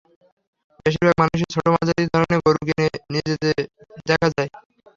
[0.79, 3.49] বেশির ভাগ মানুষকেই ছোট-মাঝারি ধরনের গরু কিনে নিয়ে যেতে
[4.09, 4.49] দেখা যায়।